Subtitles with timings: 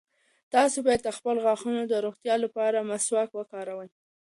[0.53, 3.89] تاسي باید د خپلو غاښونو د روغتیا لپاره مسواک وکاروئ.